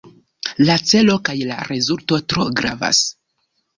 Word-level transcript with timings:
La 0.69 0.77
celo 0.91 1.17
kaj 1.29 1.35
la 1.51 1.57
rezulto 1.73 2.19
tro 2.33 2.47
gravas. 2.61 3.03